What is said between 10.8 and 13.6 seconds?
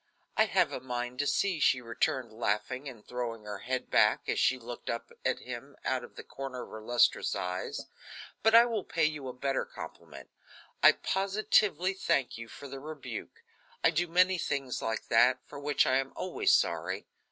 I positively thank you for the rebuke.